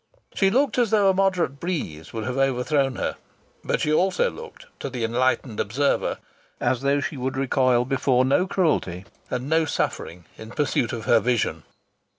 [0.33, 3.17] She looked as though a moderate breeze would have overthrown her,
[3.63, 6.17] but she also looked, to the enlightened observer,
[6.59, 11.19] as though she would recoil before no cruelty and no suffering in pursuit of her
[11.19, 11.61] vision.